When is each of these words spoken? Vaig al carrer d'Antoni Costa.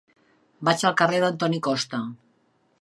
Vaig 0.69 0.85
al 0.89 0.95
carrer 1.01 1.19
d'Antoni 1.25 1.61
Costa. 1.71 2.03